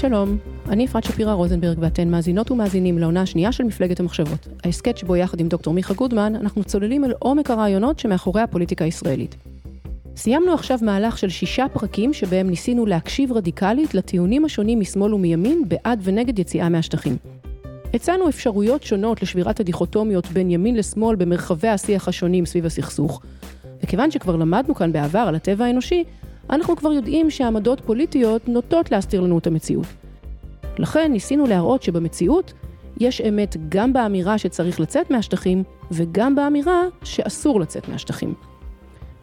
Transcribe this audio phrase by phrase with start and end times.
[0.00, 0.36] שלום,
[0.68, 4.48] אני אפרת שפירא רוזנברג ואתן מאזינות ומאזינים לעונה השנייה של מפלגת המחשבות.
[4.64, 9.36] ההסכת שבו יחד עם דוקטור מיכה גודמן אנחנו צוללים אל עומק הרעיונות שמאחורי הפוליטיקה הישראלית.
[10.16, 16.00] סיימנו עכשיו מהלך של שישה פרקים שבהם ניסינו להקשיב רדיקלית לטיעונים השונים משמאל ומימין בעד
[16.04, 17.16] ונגד יציאה מהשטחים.
[17.94, 23.20] הצענו אפשרויות שונות לשבירת הדיכוטומיות בין ימין לשמאל במרחבי השיח השונים סביב הסכסוך,
[23.82, 26.04] וכיוון שכבר למדנו כאן בעבר על הטבע האנושי,
[26.50, 29.86] אנחנו כבר יודעים שעמדות פוליטיות נוטות להסתיר לנו את המציאות.
[30.78, 32.52] לכן ניסינו להראות שבמציאות
[33.00, 38.34] יש אמת גם באמירה שצריך לצאת מהשטחים, וגם באמירה שאסור לצאת מהשטחים.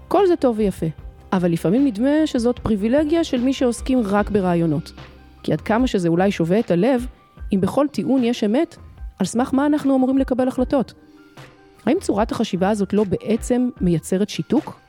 [0.08, 0.86] כל זה טוב ויפה,
[1.34, 4.92] אבל לפעמים נדמה שזאת פריבילגיה של מי שעוסקים רק ברעיונות.
[5.44, 7.06] כי עד כמה שזה אולי שובה את הלב,
[7.54, 8.78] אם בכל טיעון יש אמת,
[9.20, 10.94] על סמך מה אנחנו אמורים לקבל החלטות?
[11.86, 14.80] האם צורת החשיבה הזאת לא בעצם מייצרת שיתוק?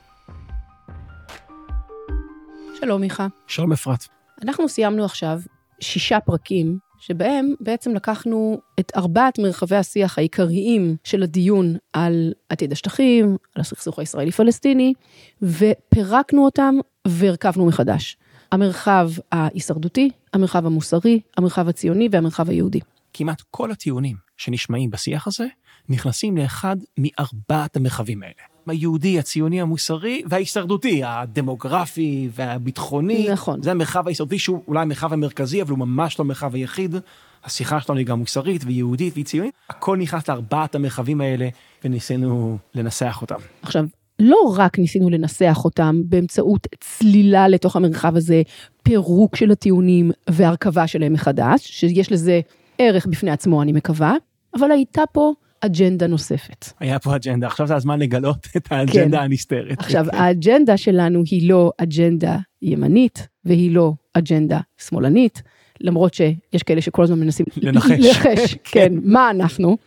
[2.81, 3.27] שלום מיכה.
[3.47, 4.05] שלום אפרת.
[4.43, 5.39] אנחנו סיימנו עכשיו
[5.79, 13.37] שישה פרקים, שבהם בעצם לקחנו את ארבעת מרחבי השיח העיקריים של הדיון על עתיד השטחים,
[13.55, 14.93] על הסכסוך הישראלי-פלסטיני,
[15.41, 16.75] ופירקנו אותם
[17.07, 18.17] והרכבנו מחדש.
[18.51, 22.79] המרחב ההישרדותי, המרחב המוסרי, המרחב הציוני והמרחב היהודי.
[23.13, 25.45] כמעט כל הטיעונים שנשמעים בשיח הזה
[25.89, 28.48] נכנסים לאחד מארבעת המרחבים האלה.
[28.69, 33.27] היהודי, הציוני, המוסרי וההישרדותי, הדמוגרפי והביטחוני.
[33.31, 33.63] נכון.
[33.63, 36.95] זה המרחב ההישרדותי שהוא אולי המרחב המרכזי, אבל הוא ממש לא המרחב היחיד.
[37.43, 39.53] השיחה שלנו היא גם מוסרית ויהודית וציונית.
[39.69, 41.49] הכל נכנס לארבעת המרחבים האלה,
[41.83, 43.35] וניסינו לנסח אותם.
[43.61, 43.85] עכשיו,
[44.19, 48.41] לא רק ניסינו לנסח אותם באמצעות צלילה לתוך המרחב הזה,
[48.83, 52.41] פירוק של הטיעונים והרכבה שלהם מחדש, שיש לזה
[52.77, 54.13] ערך בפני עצמו, אני מקווה,
[54.59, 56.65] אבל הייתה פה אג'נדה נוספת.
[56.79, 59.23] היה פה אג'נדה, עכשיו זה הזמן לגלות את האג'נדה כן.
[59.23, 59.79] הנסתרת.
[59.79, 65.41] עכשיו, האג'נדה שלנו היא לא אג'נדה ימנית, והיא לא אג'נדה שמאלנית,
[65.81, 69.77] למרות שיש כאלה שכל הזמן מנסים לנחש, לנחש, כן, מה אנחנו,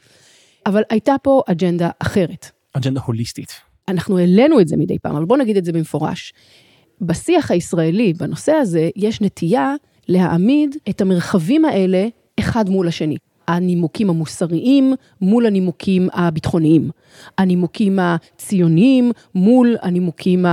[0.66, 2.50] אבל הייתה פה אג'נדה אחרת.
[2.72, 3.53] אג'נדה הוליסטית.
[3.89, 6.33] אנחנו העלינו את זה מדי פעם, אבל בואו נגיד את זה במפורש.
[7.00, 9.75] בשיח הישראלי, בנושא הזה, יש נטייה
[10.09, 12.06] להעמיד את המרחבים האלה
[12.41, 13.16] אחד מול השני.
[13.48, 16.91] הנימוקים המוסריים מול הנימוקים הביטחוניים.
[17.38, 20.44] הנימוקים הציוניים מול הנימוקים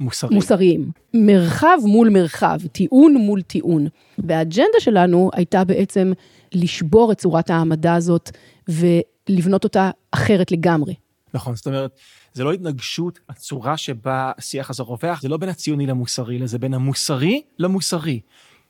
[0.00, 0.30] מוסרי.
[0.32, 0.90] המוסריים.
[1.14, 3.86] מרחב מול מרחב, טיעון מול טיעון.
[4.18, 6.12] והאג'נדה שלנו הייתה בעצם
[6.52, 8.30] לשבור את צורת העמדה הזאת
[8.68, 10.94] ולבנות אותה אחרת לגמרי.
[11.34, 11.98] נכון, זאת אומרת,
[12.32, 16.58] זה לא התנגשות, הצורה שבה השיח הזה רווח, זה לא בין הציוני למוסרי, אלא זה
[16.58, 18.20] בין המוסרי למוסרי.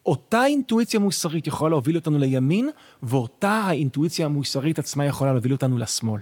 [0.06, 2.70] אותה אינטואיציה מוסרית יכולה להוביל אותנו לימין,
[3.02, 6.20] ואותה האינטואיציה המוסרית עצמה יכולה להוביל אותנו לשמאל.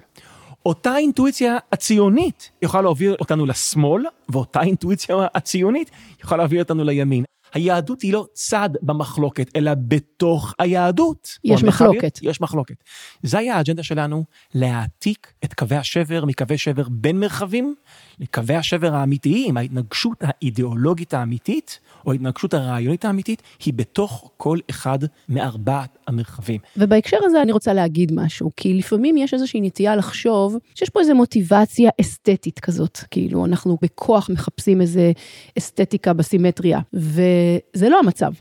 [0.67, 5.91] אותה אינטואיציה הציונית יכולה להוביל אותנו לשמאל, ואותה אינטואיציה הציונית
[6.25, 7.25] יכולה להוביל אותנו לימין.
[7.55, 11.39] היהדות היא לא צד במחלוקת, אלא בתוך היהדות.
[11.45, 12.19] יש מחלוקת.
[12.23, 12.75] יש מחלוקת.
[13.23, 17.75] זה היה האג'נדה שלנו, להעתיק את קווי השבר מקווי שבר בין מרחבים
[18.19, 24.99] לקווי השבר האמיתיים, ההתנגשות האידיאולוגית האמיתית, או ההתנגשות הרעיונית האמיתית, היא בתוך כל אחד
[25.29, 26.61] מארבעת המרחבים.
[26.77, 31.15] ובהקשר הזה אני רוצה להגיד משהו, כי לפעמים יש איזושהי נטייה לחשוב שיש פה איזו
[31.15, 35.13] מוטיבציה אסתטית כזאת, כאילו אנחנו בכוח מחפשים איזה
[35.59, 38.33] אסתטיקה בסימטריה, וזה לא המצב.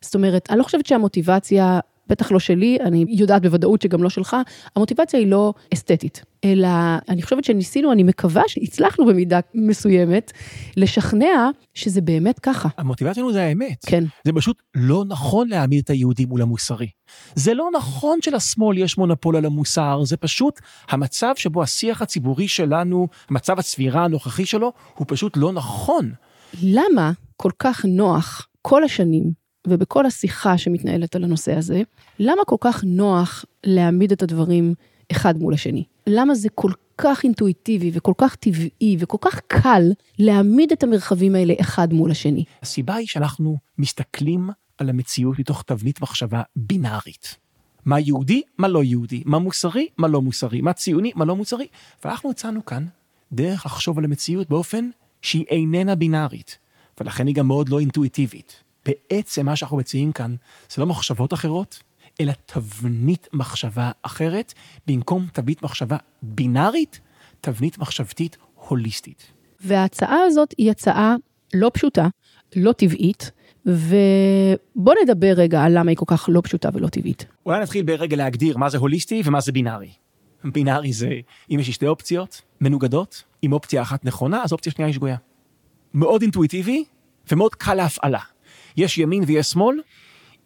[0.00, 4.36] זאת אומרת, אני לא חושבת שהמוטיבציה בטח לא שלי, אני יודעת בוודאות שגם לא שלך,
[4.76, 6.68] המוטיבציה היא לא אסתטית, אלא
[7.08, 10.32] אני חושבת שניסינו, אני מקווה שהצלחנו במידה מסוימת,
[10.76, 12.68] לשכנע שזה באמת ככה.
[12.78, 13.84] המוטיבציה שלנו זה האמת.
[13.86, 14.04] כן.
[14.24, 16.88] זה פשוט לא נכון להעמיד את היהודי מול המוסרי.
[17.34, 23.08] זה לא נכון שלשמאל יש מונופול על המוסר, זה פשוט המצב שבו השיח הציבורי שלנו,
[23.30, 26.12] מצב הצבירה הנוכחי שלו, הוא פשוט לא נכון.
[26.62, 31.82] למה כל כך נוח כל השנים ובכל השיחה שמתנהלת על הנושא הזה,
[32.18, 34.74] למה כל כך נוח להעמיד את הדברים
[35.12, 35.84] אחד מול השני?
[36.06, 39.82] למה זה כל כך אינטואיטיבי וכל כך טבעי וכל כך קל
[40.18, 42.44] להעמיד את המרחבים האלה אחד מול השני?
[42.62, 47.36] הסיבה היא שאנחנו מסתכלים על המציאות מתוך תבנית מחשבה בינארית.
[47.84, 51.66] מה יהודי, מה לא יהודי, מה מוסרי, מה לא מוסרי, מה ציוני, מה לא מוסרי,
[52.04, 52.86] ואנחנו הצענו כאן
[53.32, 54.90] דרך לחשוב על המציאות באופן
[55.22, 56.58] שהיא איננה בינארית,
[57.00, 58.62] ולכן היא גם מאוד לא אינטואיטיבית.
[58.86, 60.34] בעצם מה שאנחנו מציעים כאן
[60.70, 61.82] זה לא מחשבות אחרות,
[62.20, 64.54] אלא תבנית מחשבה אחרת,
[64.86, 67.00] במקום תבנית מחשבה בינארית,
[67.40, 69.32] תבנית מחשבתית הוליסטית.
[69.60, 71.14] וההצעה הזאת היא הצעה
[71.54, 72.08] לא פשוטה,
[72.56, 73.30] לא טבעית,
[73.66, 77.26] ובוא נדבר רגע על למה היא כל כך לא פשוטה ולא טבעית.
[77.46, 79.90] אולי נתחיל ברגע להגדיר מה זה הוליסטי ומה זה בינארי.
[80.44, 81.10] בינארי זה
[81.50, 85.16] אם יש שתי אופציות מנוגדות, אם אופציה אחת נכונה, אז אופציה שנייה היא שגויה.
[85.94, 86.84] מאוד אינטואיטיבי
[87.32, 88.20] ומאוד קל להפעלה.
[88.76, 89.80] יש ימין ויש שמאל,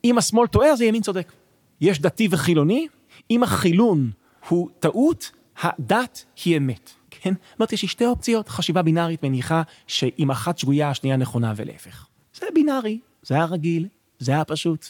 [0.04, 1.32] אם השמאל טועה אז הימין צודק.
[1.80, 2.86] יש דתי וחילוני,
[3.30, 4.10] אם החילון
[4.48, 5.30] הוא טעות,
[5.62, 6.90] הדת היא אמת.
[7.10, 7.34] כן?
[7.34, 12.06] זאת אומרת, יש לי שתי אופציות, חשיבה בינארית מניחה שאם אחת שגויה, השנייה נכונה ולהפך.
[12.34, 13.88] זה בינארי, זה היה רגיל,
[14.18, 14.86] זה היה פשוט.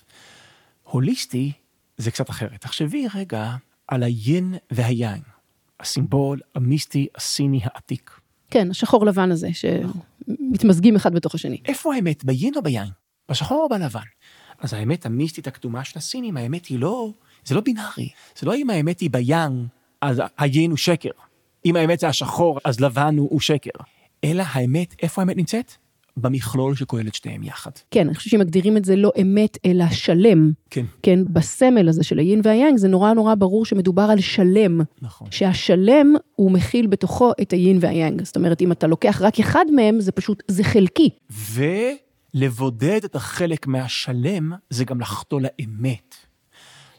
[0.83, 1.53] הוליסטי
[1.97, 2.61] זה קצת אחרת.
[2.61, 3.57] תחשבי רגע
[3.89, 5.21] על היין והיין,
[5.81, 8.11] הסימבול המיסטי הסיני העתיק.
[8.51, 11.61] כן, השחור לבן הזה, שמתמזגים אחד בתוך השני.
[11.65, 12.89] איפה האמת, ביין או ביין?
[13.31, 14.01] בשחור או בלבן?
[14.59, 17.11] אז האמת המיסטית הקדומה של הסינים, האמת היא לא,
[17.45, 18.09] זה לא בינארי.
[18.39, 19.67] זה לא אם האמת היא ביין,
[20.01, 21.11] אז היין הוא שקר.
[21.67, 23.71] אם האמת זה השחור, אז לבן הוא, הוא שקר.
[24.25, 25.73] אלא האמת, איפה האמת נמצאת?
[26.17, 27.71] במכלול שכולל את שניהם יחד.
[27.91, 30.53] כן, אני חושבת שמגדירים את זה לא אמת, אלא שלם.
[30.71, 30.85] כן.
[31.03, 34.81] כן, בסמל הזה של היין והיאנג, זה נורא נורא ברור שמדובר על שלם.
[35.03, 35.29] נכון.
[35.31, 38.25] שהשלם, הוא מכיל בתוכו את היין והיאנג.
[38.25, 41.11] זאת אומרת, אם אתה לוקח רק אחד מהם, זה פשוט, זה חלקי.
[42.35, 46.15] ולבודד את החלק מהשלם, זה גם לחטוא לאמת.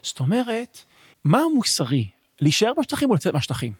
[0.02, 0.78] זאת אומרת,
[1.24, 2.08] מה המוסרי?
[2.40, 3.72] להישאר בשטחים או לצאת מהשטחים?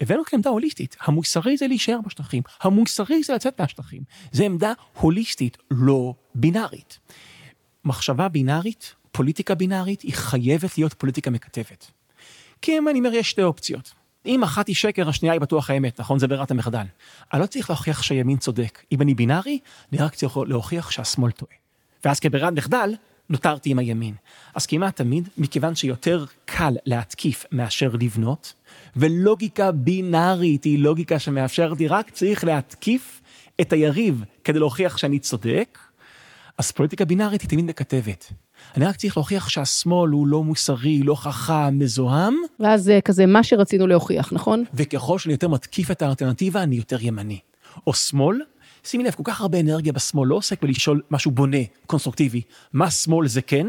[0.00, 4.02] הבאנו כאן עמדה הוליסטית, המוסרי זה להישאר בשטחים, המוסרי זה לצאת מהשטחים.
[4.32, 6.98] זו עמדה הוליסטית, לא בינארית.
[7.84, 11.90] מחשבה בינארית, פוליטיקה בינארית, היא חייבת להיות פוליטיקה מקטבת.
[12.62, 13.92] כי אם אני אומר, יש שתי אופציות.
[14.26, 16.18] אם אחת היא שקר, השנייה היא בטוח האמת, נכון?
[16.18, 16.84] זה ברירת המחדל.
[17.32, 18.82] אני לא צריך להוכיח שהימין צודק.
[18.92, 19.58] אם אני בינארי,
[19.92, 21.52] אני רק צריך להוכיח שהשמאל טועה.
[22.04, 22.94] ואז כברירת מחדל,
[23.30, 24.14] נותרתי עם הימין.
[24.54, 28.52] אז כמעט תמיד, מכיוון שיותר קל להתקיף מאשר לבנות,
[28.96, 33.20] ולוגיקה בינארית היא לוגיקה שמאפשרת לי רק צריך להתקיף
[33.60, 35.78] את היריב כדי להוכיח שאני צודק,
[36.58, 38.32] אז פוליטיקה בינארית היא תמיד מקטבת.
[38.76, 42.34] אני רק צריך להוכיח שהשמאל הוא לא מוסרי, לא חכם, מזוהם.
[42.60, 44.64] ואז זה כזה מה שרצינו להוכיח, נכון?
[44.74, 47.38] וככל שאני יותר מתקיף את האלטרנטיבה, אני יותר ימני.
[47.86, 48.40] או שמאל,
[48.84, 52.42] שימי לב, כל כך הרבה אנרגיה בשמאל לא עוסק בלשאול משהו בונה, קונסטרוקטיבי.
[52.72, 53.66] מה שמאל זה כן?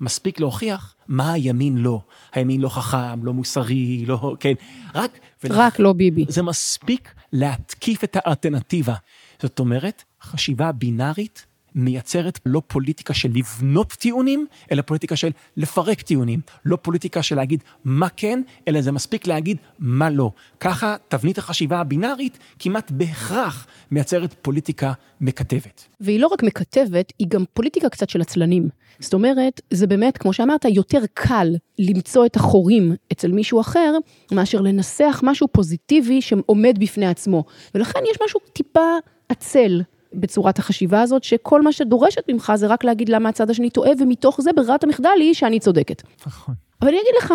[0.00, 2.00] מספיק להוכיח מה הימין לא.
[2.32, 4.52] הימין לא חכם, לא מוסרי, לא, כן,
[4.94, 5.18] רק...
[5.50, 6.24] רק לא ביבי.
[6.28, 8.94] זה מספיק להתקיף את האלטרנטיבה.
[9.42, 16.40] זאת אומרת, חשיבה בינארית מייצרת לא פוליטיקה של לבנות טיעונים, אלא פוליטיקה של לפרק טיעונים.
[16.64, 20.30] לא פוליטיקה של להגיד מה כן, אלא זה מספיק להגיד מה לא.
[20.60, 25.88] ככה תבנית החשיבה הבינארית כמעט בהכרח מייצרת פוליטיקה מקטבת.
[26.00, 28.68] והיא לא רק מקטבת, היא גם פוליטיקה קצת של עצלנים.
[28.98, 33.94] זאת אומרת, זה באמת, כמו שאמרת, יותר קל למצוא את החורים אצל מישהו אחר,
[34.32, 37.44] מאשר לנסח משהו פוזיטיבי שעומד בפני עצמו.
[37.74, 38.90] ולכן יש משהו טיפה
[39.28, 39.82] עצל
[40.14, 44.40] בצורת החשיבה הזאת, שכל מה שדורשת ממך זה רק להגיד למה הצד השני טועה, ומתוך
[44.40, 46.02] זה ברירת המחדל היא שאני צודקת.
[46.26, 46.54] נכון.
[46.80, 47.34] אבל אני אגיד לך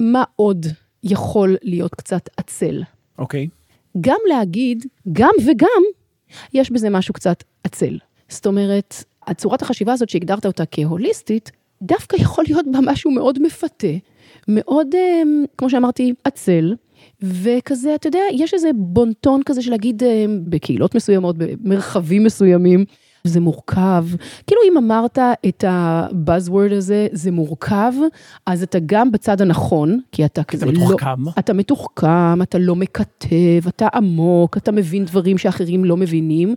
[0.00, 0.66] מה עוד
[1.02, 2.82] יכול להיות קצת עצל.
[3.18, 3.48] אוקיי.
[4.00, 5.82] גם להגיד, גם וגם,
[6.54, 7.98] יש בזה משהו קצת עצל.
[8.28, 11.50] זאת אומרת, הצורת החשיבה הזאת שהגדרת אותה כהוליסטית,
[11.82, 13.86] דווקא יכול להיות בה משהו מאוד מפתה,
[14.48, 14.94] מאוד,
[15.58, 16.74] כמו שאמרתי, עצל,
[17.22, 20.02] וכזה, אתה יודע, יש איזה בונטון כזה של להגיד
[20.44, 22.84] בקהילות מסוימות, במרחבים מסוימים,
[23.24, 24.04] זה מורכב.
[24.46, 27.92] כאילו אם אמרת את ה-buzzword הזה, זה מורכב,
[28.46, 31.24] אז אתה גם בצד הנכון, כי אתה כזה אתה מתוחכם.
[31.24, 31.30] לא...
[31.38, 36.54] אתה מתוחכם, אתה לא מקטב, אתה עמוק, אתה מבין דברים שאחרים לא מבינים,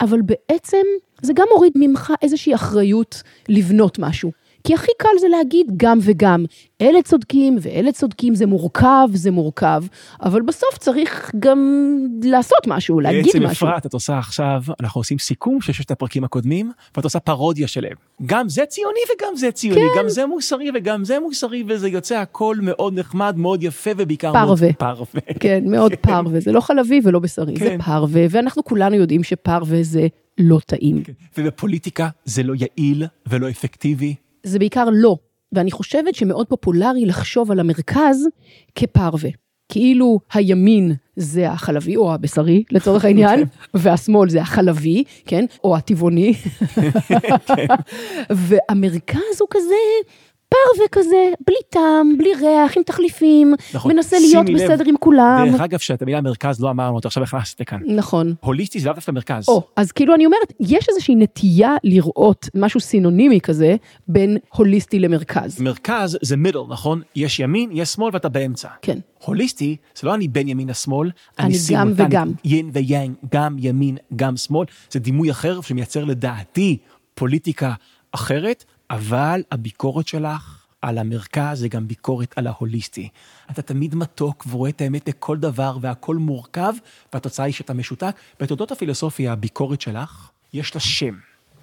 [0.00, 0.82] אבל בעצם
[1.22, 4.43] זה גם מוריד ממך איזושהי אחריות לבנות משהו.
[4.66, 6.44] כי הכי קל זה להגיד גם וגם.
[6.80, 9.84] אלה צודקים ואלה צודקים, זה מורכב, זה מורכב,
[10.22, 11.58] אבל בסוף צריך גם
[12.22, 13.68] לעשות משהו, להגיד בעצם משהו.
[13.68, 17.92] אפרת, את עושה עכשיו, אנחנו עושים סיכום של ששת הפרקים הקודמים, ואת עושה פרודיה שלהם.
[18.26, 20.00] גם זה ציוני וגם זה ציוני, כן.
[20.00, 24.66] גם זה מוסרי וגם זה מוסרי, וזה יוצא הכל מאוד נחמד, מאוד יפה, ובעיקר פרווה.
[24.66, 25.20] מאוד פרווה.
[25.40, 27.78] כן, מאוד פרווה, זה לא חלבי ולא בשרי, זה כן.
[27.82, 30.06] פרווה, ואנחנו כולנו יודעים שפרווה זה
[30.38, 31.02] לא טעים.
[31.38, 34.14] ובפוליטיקה זה לא יעיל ולא אפקטיבי.
[34.44, 35.16] זה בעיקר לא,
[35.52, 38.28] ואני חושבת שמאוד פופולרי לחשוב על המרכז
[38.74, 39.30] כפרווה.
[39.68, 46.34] כאילו הימין זה החלבי או הבשרי לצורך העניין, והשמאל זה החלבי, כן, או הטבעוני,
[48.30, 49.74] והמרכז הוא כזה
[50.54, 53.92] פרווה כזה, בלי טעם, בלי ריח, עם תחליפים, נכון.
[53.92, 55.46] מנסה להיות לב, בסדר עם כולם.
[55.50, 57.78] דרך אגב, שאת המילה מרכז לא אמרנו אותה, עכשיו הכנסת כאן.
[57.86, 58.34] נכון.
[58.40, 59.48] הוליסטי זה לאו דווקא מרכז.
[59.48, 63.76] או, אז כאילו אני אומרת, יש איזושהי נטייה לראות משהו סינונימי כזה
[64.08, 65.60] בין הוליסטי למרכז.
[65.60, 67.02] מרכז זה מידל, נכון?
[67.16, 68.68] יש ימין, יש שמאל ואתה באמצע.
[68.82, 68.98] כן.
[69.24, 72.32] הוליסטי, זה לא אני בין ימין לשמאל, אני גם סימולטני, וגם.
[72.44, 76.76] יין ויאנג, גם ימין, גם שמאל, זה דימוי אחר שמייצר לדעתי
[77.14, 77.72] פוליטיקה
[78.12, 83.08] אחרת, אבל הביקורת שלך על המרכז זה גם ביקורת על ההוליסטי.
[83.50, 86.74] אתה תמיד מתוק ורואה את האמת לכל דבר והכל מורכב,
[87.12, 88.16] והתוצאה היא שאתה משותק.
[88.40, 91.14] בתולדות הפילוסופיה, הביקורת שלך, יש לה שם.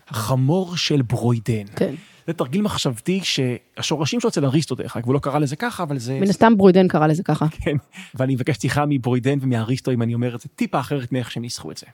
[0.07, 1.65] החמור של ברוידן.
[1.75, 1.95] כן.
[2.27, 5.97] זה תרגיל מחשבתי שהשורשים שלו אצל אריסטו דרך אגב, הוא לא קרא לזה ככה, אבל
[5.97, 6.19] זה...
[6.19, 7.45] מן הסתם ברוידן קרא לזה ככה.
[7.49, 7.75] כן,
[8.15, 11.71] ואני מבקש סליחה מברוידן ומאריסטו אם אני אומר את זה טיפה אחרת מאיך שהם ניסחו
[11.71, 11.85] את זה.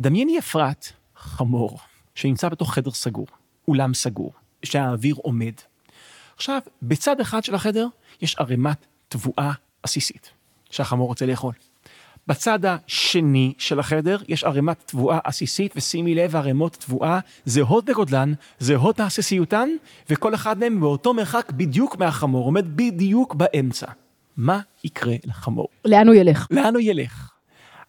[0.00, 1.78] דמייני אפרת חמור
[2.14, 3.26] שנמצא בתוך חדר סגור,
[3.68, 4.32] אולם סגור,
[4.64, 5.52] שהאוויר עומד.
[6.36, 7.86] עכשיו, בצד אחד של החדר
[8.22, 9.52] יש ערימת תבואה
[9.82, 10.30] עסיסית,
[10.70, 11.52] שהחמור רוצה לאכול.
[12.26, 19.00] בצד השני של החדר יש ערימת תבואה עסיסית, ושימי לב, ערימות תבואה זהות בגודלן, זהות
[19.00, 19.68] בעסיסיותן,
[20.10, 23.86] וכל אחד מהם באותו מרחק בדיוק מהחמור, עומד בדיוק באמצע.
[24.36, 25.68] מה יקרה לחמור?
[25.84, 26.46] לאן הוא ילך?
[26.50, 27.30] לאן הוא ילך?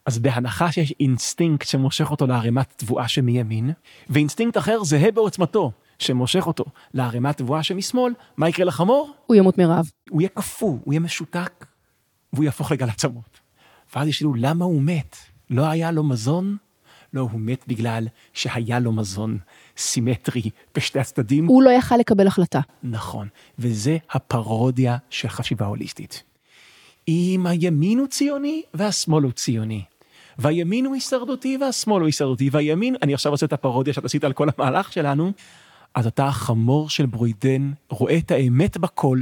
[0.06, 3.72] אז בהנחה שיש אינסטינקט שמושך אותו לערימת תבואה שמימין,
[4.10, 9.14] ואינסטינקט אחר זהה בעוצמתו, שמושך אותו לערימת תבואה שמשמאל, מה יקרה לחמור?
[9.26, 9.92] הוא ימות מרעב.
[10.10, 11.66] הוא יהיה קפוא, הוא יהיה משותק,
[12.34, 13.40] והוא יהפוך לגל עצמות.
[13.96, 15.16] ואז ישאלו, למה הוא מת?
[15.50, 16.58] לא היה לו מזון?
[17.14, 19.38] לא, הוא מת בגלל שהיה לו מזון
[19.78, 21.48] סימטרי בשתי הצדדים.
[21.48, 22.60] הוא לא יכל לקבל החלטה.
[22.84, 23.28] נכון,
[23.60, 26.24] וזה הפרודיה של חשיבה הוליסטית.
[27.08, 29.84] אם הימין הוא ציוני והשמאל הוא ציוני,
[30.38, 34.34] והימין הוא הישרדותי והשמאל הוא הישרדותי, והימין, אני עכשיו עושה את הפרודיה שאת עשית על
[34.34, 35.32] כל המהלך שלנו,
[35.96, 39.20] אז אתה החמור של ברוידן, רואה את האמת בכל,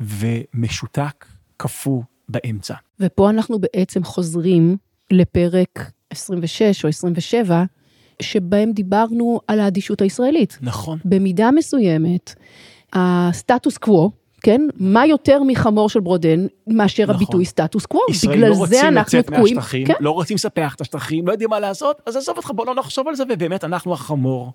[0.00, 2.74] ומשותק, קפוא באמצע.
[3.00, 4.76] ופה אנחנו בעצם חוזרים
[5.10, 7.64] לפרק 26 או 27,
[8.22, 10.58] שבהם דיברנו על האדישות הישראלית.
[10.62, 10.98] נכון.
[11.04, 12.34] במידה מסוימת,
[12.92, 14.10] הסטטוס קוו,
[14.42, 14.60] כן?
[14.76, 17.14] מה יותר מחמור של ברודן מאשר נכון.
[17.14, 18.00] הביטוי סטטוס קוו?
[18.10, 19.56] ישראל בגלל לא זה רוצים אנחנו לצאת תקועים.
[19.56, 19.94] מהשטחים, כן?
[20.00, 23.08] לא רוצים לספח את השטחים, לא יודעים מה לעשות, אז עזוב אותך, בוא לא נחשוב
[23.08, 24.52] על זה, ובאמת אנחנו החמור,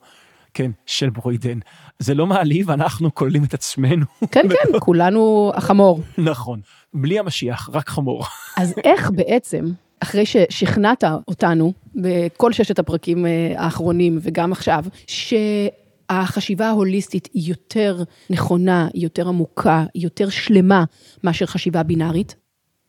[0.53, 1.59] כן, של ברוידן.
[1.99, 4.05] זה לא מעליב, אנחנו כוללים את עצמנו.
[4.31, 6.01] כן, כן, כולנו החמור.
[6.17, 6.59] נכון.
[6.93, 8.25] בלי המשיח, רק חמור.
[8.61, 17.29] אז איך בעצם, אחרי ששכנעת אותנו בכל ששת הפרקים אה, האחרונים וגם עכשיו, שהחשיבה ההוליסטית
[17.33, 20.83] היא יותר נכונה, היא יותר עמוקה, היא יותר שלמה
[21.23, 22.35] מאשר חשיבה בינארית,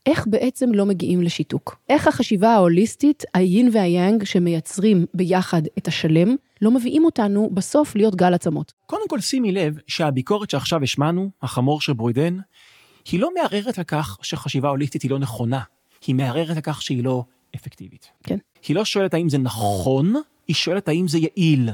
[0.06, 1.78] איך בעצם לא מגיעים לשיתוק?
[1.88, 8.35] איך החשיבה ההוליסטית, היין והיאנג שמייצרים ביחד את השלם, לא מביאים אותנו בסוף להיות גל
[8.35, 8.73] עצמות?
[8.87, 12.37] קודם כל שימי לב שהביקורת שעכשיו השמענו, החמור של ברוידן,
[13.12, 15.61] היא לא מערערת על כך שחשיבה הוליסטית היא לא נכונה,
[16.06, 17.25] היא מערערת על כך שהיא לא
[17.56, 18.11] אפקטיבית.
[18.23, 18.38] כן.
[18.68, 20.14] היא לא שואלת האם זה נכון,
[20.49, 21.71] היא שואלת האם זה יעיל.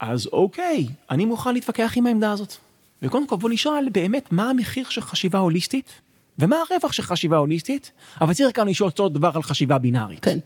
[0.00, 2.54] אז אוקיי, אני מוכן להתווכח עם העמדה הזאת.
[3.02, 6.00] וקודם כל בוא נשאל באמת מה המחיר של חשיבה הוליסטית,
[6.38, 10.20] ומה הרווח של חשיבה הוליסטית, אבל צריך כאן לשאול אותו דבר על חשיבה בינארית.
[10.24, 10.38] כן.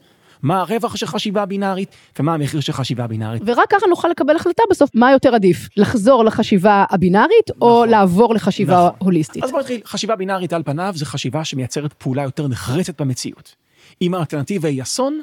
[0.42, 1.88] מה הרווח של חשיבה בינארית,
[2.18, 3.42] ומה המחיר של חשיבה בינארית.
[3.46, 7.88] ורק ככה נוכל לקבל החלטה בסוף מה יותר עדיף, לחזור לחשיבה הבינארית או נכון.
[7.88, 8.90] לעבור לחשיבה נכון.
[8.98, 9.44] הוליסטית.
[9.44, 13.54] אז בוא נתחיל, חשיבה בינארית על פניו זה חשיבה שמייצרת פעולה יותר נחרצת במציאות.
[14.02, 15.20] אם האלטרנטיבה היא אסון,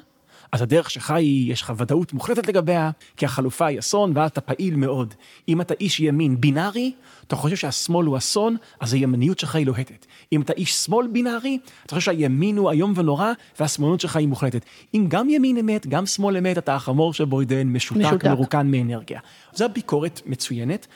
[0.53, 4.41] אז הדרך שלך היא, יש לך ודאות מוחלטת לגביה, כי החלופה היא אסון, ואז אתה
[4.41, 5.13] פעיל מאוד.
[5.47, 6.93] אם אתה איש ימין בינארי,
[7.27, 10.05] אתה חושב שהשמאל הוא אסון, אז הימניות שלך היא לוהטת.
[10.31, 14.65] אם אתה איש שמאל בינארי, אתה חושב שהימין הוא איום ונורא, והשמאלנות שלך היא מוחלטת.
[14.93, 18.25] אם גם ימין אמת, גם שמאל אמת, אתה החמור של בוידן, משותק, משותק.
[18.25, 19.19] מרוקן מאנרגיה.
[19.53, 20.87] זו ביקורת מצוינת.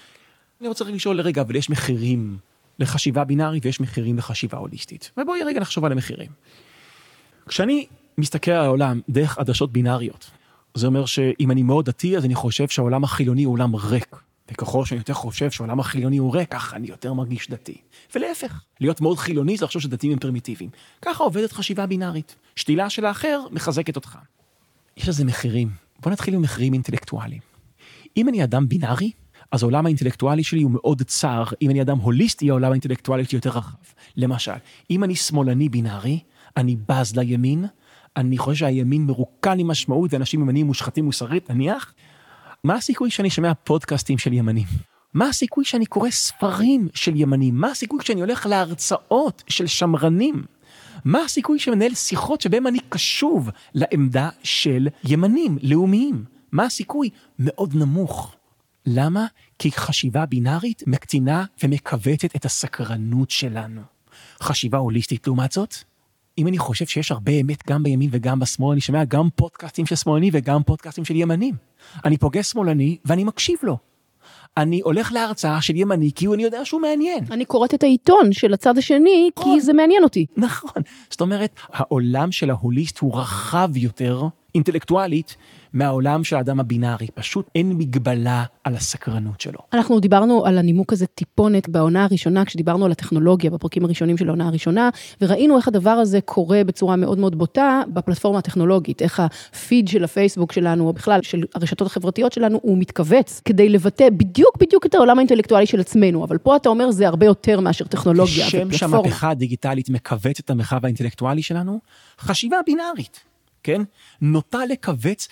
[0.62, 2.38] אני רוצה לשאול לרגע, אבל יש מחירים
[2.80, 5.12] לחשיבה בינארית ויש מחירים לחשיבה הוליסטית.
[5.18, 6.30] ובואי רגע נחשוב על המחירים.
[7.48, 7.88] כשאני
[8.20, 10.32] מסתכל על העולם דרך עדשות בינאריות,
[10.74, 14.16] זה אומר שאם אני מאוד דתי, אז אני חושב שהעולם החילוני הוא עולם ריק.
[14.52, 17.78] וככל שאני יותר חושב שהעולם החילוני הוא ריק, ככה אני יותר מרגיש דתי.
[18.16, 20.70] ולהפך, להיות מאוד חילוני זה לחשוב שדתיים הם פרימיטיביים.
[21.02, 22.36] ככה עובדת חשיבה בינארית.
[22.56, 24.18] שתילה של האחר מחזקת אותך.
[24.98, 25.70] יש לזה מחירים.
[26.00, 27.42] בוא נתחיל עם מחירים אינטלקטואליים.
[28.18, 29.12] אם אני אדם בינארי,
[29.52, 31.44] אז העולם האינטלקטואלי שלי הוא מאוד צר.
[31.62, 33.78] אם אני אדם הוליסטי, העולם האינטלקטואלי שלי יותר רחב.
[34.18, 34.52] למשל,
[34.92, 36.20] אם אני שמאלני בינארי,
[36.58, 37.66] אני בז לימין,
[38.18, 41.94] אני חושב שהימין מרוקן עם משמעות ואנשים ימניים מושחתים מוסרית, נניח,
[42.64, 44.66] מה הסיכוי שאני שומע פודקאסטים של ימנים?
[45.14, 47.56] מה הסיכוי שאני קורא ספרים של ימנים?
[47.56, 50.44] מה הסיכוי שאני הולך להרצאות של שמרנים?
[51.06, 56.24] מה הסיכוי שמנהל שיחות שבהם אני קשוב לעמדה של ימנים, לאומיים?
[56.52, 57.10] מה הסיכוי?
[57.40, 58.36] מאוד נמוך.
[58.86, 59.26] למה?
[59.60, 63.82] כי חשיבה בינארית מקטינה ומכווצת את הסקרנות שלנו.
[64.42, 65.76] חשיבה הוליסטית לעומת זאת,
[66.38, 69.96] אם אני חושב שיש הרבה אמת גם בימין וגם בשמאל, אני שומע גם פודקאסטים של
[69.96, 71.56] שמאלנים וגם פודקאסטים של ימנים.
[72.06, 73.78] אני פוגש שמאלני ואני מקשיב לו.
[74.58, 77.24] אני הולך להרצאה של ימני כי אני יודע שהוא מעניין.
[77.32, 80.26] אני קוראת את העיתון של הצד השני כי זה מעניין אותי.
[80.38, 80.82] נכון.
[81.10, 84.24] זאת אומרת, העולם של ההוליסט הוא רחב יותר,
[84.56, 85.38] אינטלקטואלית,
[85.74, 87.08] מהעולם של האדם הבינארי.
[87.14, 89.60] פשוט אין מגבלה על הסקרנות שלו.
[89.74, 94.48] אנחנו דיברנו על הנימוק הזה טיפונת בעונה הראשונה, כשדיברנו על הטכנולוגיה בפרקים הראשונים של העונה
[94.48, 94.90] הראשונה,
[95.22, 100.52] וראינו איך הדבר הזה קורה בצורה מאוד מאוד בוטה בפלטפורמה הטכנולוגית, איך הפיד של הפייסבוק
[100.52, 105.18] שלנו, או בכלל של הרשתות החברתיות שלנו, הוא מתכווץ כדי לבטא בדיוק בדיוק את העולם
[105.18, 108.72] האינטלקטואלי של עצמנו, אבל פה אתה אומר זה הרבה יותר מאשר טכנולוגיה, זה כשם.
[108.72, 111.80] שהמהפכה הדיגיטלית מכווץ את המרחב האינטלקטואלי שלנו,
[112.20, 113.20] חשיבה בינארית,
[113.64, 113.82] כן?
[114.22, 115.28] נוטה לכווץ.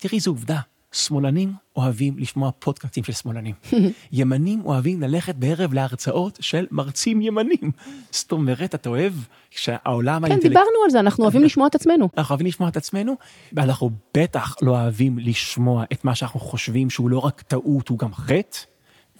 [0.00, 0.60] תראי, זו עובדה.
[0.92, 3.54] שמאלנים אוהבים לשמוע פודקאסטים של שמאלנים.
[4.12, 7.72] ימנים אוהבים ללכת בערב להרצאות של מרצים ימנים.
[8.10, 9.12] זאת אומרת, אתה אוהב
[9.50, 12.08] שהעולם כן, דיברנו על זה, אנחנו אוהבים לשמוע את עצמנו.
[12.16, 13.14] אנחנו אוהבים לשמוע את עצמנו,
[13.52, 18.14] ואנחנו בטח לא אוהבים לשמוע את מה שאנחנו חושבים שהוא לא רק טעות, הוא גם
[18.14, 18.58] חטא.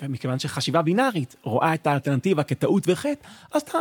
[0.02, 3.78] ומכיוון שחשיבה בינארית רואה את האלטרנטיבה כטעות וחטא, אז אתה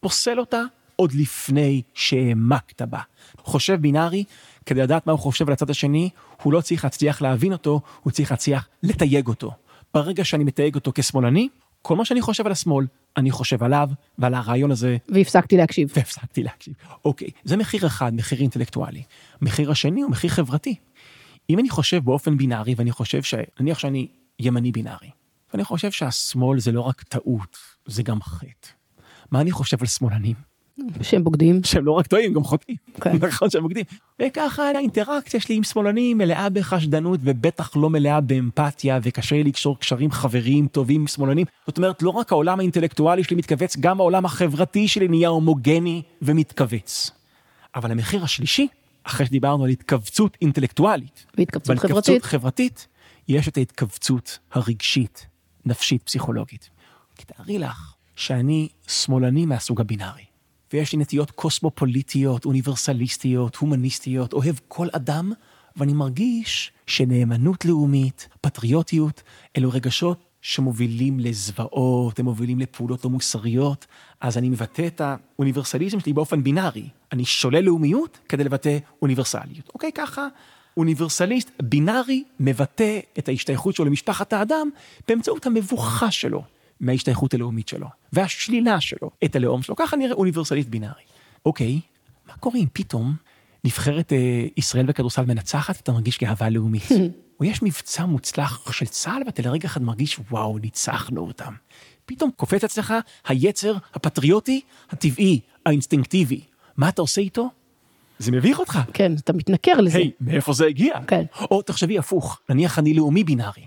[0.00, 0.62] פוסל אותה
[0.96, 3.00] עוד לפני שהעמקת בה.
[3.38, 4.24] חושב בינארי,
[4.66, 6.10] כדי לדעת מה הוא חושב על הצד השני,
[6.42, 9.52] הוא לא צריך להצליח להבין אותו, הוא צריך להצליח לתייג אותו.
[9.94, 11.48] ברגע שאני מתייג אותו כשמאלני,
[11.82, 13.88] כל מה שאני חושב על השמאל, אני חושב עליו
[14.18, 15.92] ועל הרעיון הזה, והפסקתי להקשיב.
[15.96, 16.74] והפסקתי להקשיב.
[17.04, 19.02] אוקיי, זה מחיר אחד, מחיר אינטלקטואלי.
[19.42, 20.74] מחיר השני הוא מחיר חברתי.
[21.50, 23.34] אם אני חושב באופן בינארי, ואני חושב ש...
[23.60, 25.10] נניח שאני ימני בינארי,
[25.52, 28.68] ואני חושב שהשמאל זה לא רק טעות, זה גם חטא.
[29.30, 30.51] מה אני חושב על שמאלנים?
[31.02, 31.60] שהם בוגדים.
[31.64, 32.76] שהם לא רק טועים, גם חוטאים.
[33.00, 33.16] כן.
[33.28, 33.84] נכון שהם בוגדים.
[34.22, 40.10] וככה האינטראקציה שלי עם שמאלנים מלאה בחשדנות ובטח לא מלאה באמפתיה וקשה לי לקשור קשרים
[40.10, 41.46] חבריים טובים עם שמאלנים.
[41.66, 47.10] זאת אומרת, לא רק העולם האינטלקטואלי שלי מתכווץ, גם העולם החברתי שלי נהיה הומוגני ומתכווץ.
[47.74, 48.68] אבל המחיר השלישי,
[49.04, 51.90] אחרי שדיברנו על התכווצות אינטלקטואלית, והתכווצות חברתית.
[51.90, 52.88] והתכווצות חברתית,
[53.28, 55.26] יש את ההתכווצות הרגשית,
[55.66, 56.70] נפשית, פסיכולוגית.
[57.16, 60.24] כי תארי לך שאני שמאלני מהסוג הבינארי,
[60.72, 65.32] ויש לי נטיות קוסמופוליטיות, אוניברסליסטיות, הומניסטיות, אוהב כל אדם,
[65.76, 69.22] ואני מרגיש שנאמנות לאומית, פטריוטיות,
[69.56, 73.86] אלו רגשות שמובילים לזוועות, הם מובילים לפעולות לא מוסריות,
[74.20, 76.88] אז אני מבטא את האוניברסליזם שלי באופן בינארי.
[77.12, 79.70] אני שולל לאומיות כדי לבטא אוניברסליות.
[79.74, 80.28] אוקיי, ככה
[80.76, 84.68] אוניברסליסט בינארי מבטא את ההשתייכות שלו למשפחת האדם
[85.08, 86.42] באמצעות המבוכה שלו
[86.82, 89.76] מההשתייכות הלאומית שלו, והשלילה שלו את הלאום שלו.
[89.76, 91.02] ככה נראה אוניברסליסט בינארי.
[91.46, 91.80] אוקיי,
[92.26, 93.14] מה קורה אם פתאום
[93.64, 96.88] נבחרת אה, ישראל בכדורסל מנצחת ואתה מרגיש גאווה לאומית?
[97.40, 101.54] או יש מבצע מוצלח של צה"ל ואתה לרגע אחד מרגיש וואו, ניצחנו אותם.
[102.06, 102.94] פתאום קופץ אצלך
[103.28, 106.40] היצר הפטריוטי, הטבעי, האינסטינקטיבי.
[106.76, 107.50] מה אתה עושה איתו?
[108.18, 108.78] זה מביך אותך.
[108.92, 109.98] כן, אתה מתנכר לזה.
[109.98, 110.94] היי, מאיפה זה הגיע?
[111.06, 111.24] כן.
[111.50, 113.66] או תחשבי הפוך, נניח אני לאומי בינארי,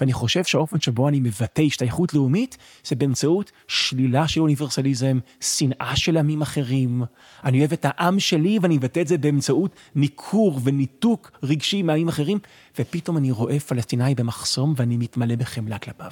[0.00, 6.16] ואני חושב שהאופן שבו אני מבטא השתייכות לאומית, זה באמצעות שלילה של אוניברסליזם, שנאה של
[6.16, 7.02] עמים אחרים.
[7.44, 12.38] אני אוהב את העם שלי ואני מבטא את זה באמצעות ניכור וניתוק רגשי מעמים אחרים,
[12.78, 16.10] ופתאום אני רואה פלסטיני במחסום ואני מתמלא בחמלה כלפיו.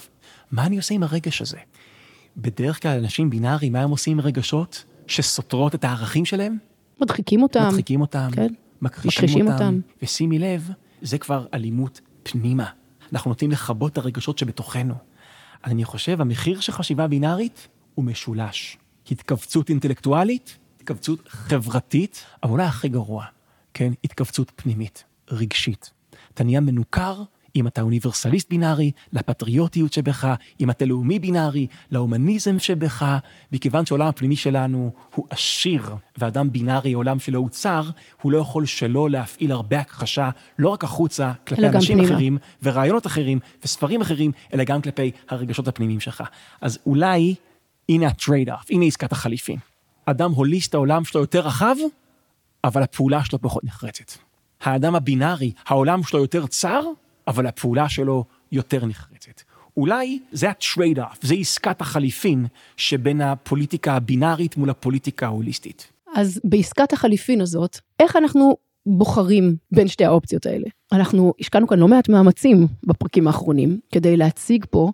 [0.52, 1.58] מה אני עושה עם הרגש הזה?
[2.36, 6.56] בדרך כלל אנשים בינאריים, מה הם עושים עם רגשות שסותרות את הערכים שלהם?
[7.00, 7.68] מדחיקים אותם.
[7.68, 8.54] מדחיקים אותם, כן.
[8.82, 9.80] מכחישים אותם, אותם.
[10.02, 10.70] ושימי לב,
[11.02, 12.66] זה כבר אלימות פנימה.
[13.14, 14.94] אנחנו נוטים לכבות את הרגשות שבתוכנו.
[15.62, 18.78] אז אני חושב, המחיר של חשיבה בינארית הוא משולש.
[19.10, 23.24] התכווצות אינטלקטואלית, התכווצות חברתית, אבל אולי הכי גרוע,
[23.74, 25.92] כן, התכווצות פנימית, רגשית.
[26.34, 27.22] אתה נהיה מנוכר
[27.56, 33.18] אם אתה אוניברסליסט בינארי, לפטריוטיות שבך, אם אתה לאומי בינארי, להומניזם שבך,
[33.52, 37.82] מכיוון שהעולם הפנימי שלנו הוא עשיר, ואדם בינארי, עולם שלו הוא צר,
[38.22, 42.14] הוא לא יכול שלא להפעיל הרבה הכחשה, לא רק החוצה, כלפי אנשים פנימה.
[42.14, 46.22] אחרים, ורעיונות אחרים, וספרים אחרים, אלא גם כלפי הרגשות הפנימיים שלך.
[46.60, 47.34] אז אולי,
[47.88, 49.56] הנה ה trade-off, הנה עסקת החליפין.
[50.06, 51.74] אדם הוליסט, העולם שלו יותר רחב,
[52.64, 54.12] אבל הפעולה שלו פחות נחרצת.
[54.62, 56.80] האדם הבינארי, העולם שלו יותר צר,
[57.28, 59.42] אבל הפעולה שלו יותר נחרצת.
[59.76, 65.92] אולי זה ה trade-off, זה עסקת החליפין שבין הפוליטיקה הבינארית מול הפוליטיקה ההוליסטית.
[66.14, 68.56] אז בעסקת החליפין הזאת, איך אנחנו
[68.86, 70.66] בוחרים בין שתי האופציות האלה?
[70.92, 74.90] אנחנו השקענו כאן לא מעט מאמצים בפרקים האחרונים, כדי להציג פה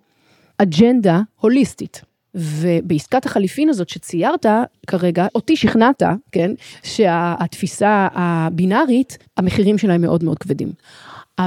[0.57, 2.01] אג'נדה הוליסטית.
[2.35, 4.45] ובעסקת החליפין הזאת שציירת
[4.87, 6.51] כרגע, אותי שכנעת, כן,
[6.83, 10.71] שהתפיסה הבינארית, המחירים שלה הם מאוד מאוד כבדים.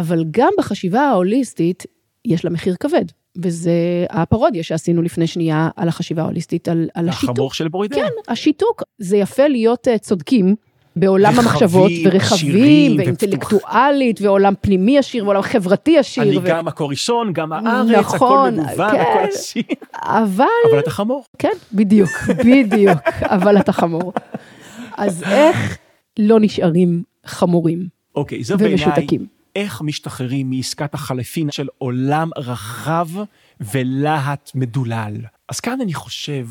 [0.00, 1.86] אבל גם בחשיבה ההוליסטית,
[2.24, 3.04] יש לה מחיר כבד.
[3.36, 3.72] וזה
[4.10, 7.30] הפרודיה שעשינו לפני שנייה על החשיבה ההוליסטית, על, על השיתוק.
[7.30, 7.96] החמור של ברוידן.
[7.96, 8.82] כן, השיתוק.
[8.98, 10.54] זה יפה להיות uh, צודקים
[10.96, 16.22] בעולם רחבים, המחשבות, ורחבים, ואינטלקטואלית, ועולם פנימי עשיר, ועולם חברתי עשיר.
[16.22, 16.42] אני ו...
[16.44, 19.00] גם מקור ראשון, גם הארץ, נכון, הכל מגוון, כן.
[19.00, 19.62] הכל עשיר.
[19.94, 20.44] אבל...
[20.70, 21.24] אבל אתה חמור.
[21.38, 22.10] כן, בדיוק,
[22.46, 24.12] בדיוק, אבל אתה חמור.
[24.96, 25.78] אז איך
[26.18, 29.26] לא נשארים חמורים אוקיי, זה בעיניי, ומשותקים?
[29.56, 33.08] איך משתחררים מעסקת החלפין של עולם רחב
[33.60, 35.16] ולהט מדולל.
[35.48, 36.46] אז כאן אני חושב,